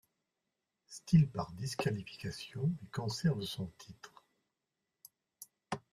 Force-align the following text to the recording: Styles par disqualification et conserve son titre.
Styles 0.87 1.29
par 1.29 1.51
disqualification 1.51 2.71
et 2.83 2.87
conserve 2.87 3.43
son 3.43 3.67
titre. 3.77 4.23